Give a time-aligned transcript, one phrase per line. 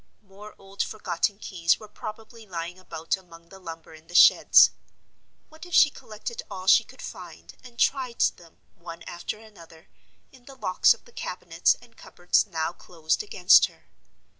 [0.23, 4.71] More old forgotten keys were probably lying about among the lumber in the sheds.
[5.49, 9.89] What if she collected all she could find, and tried them, one after another,
[10.31, 13.91] in the locks of the cabinets and cupboards now closed against her?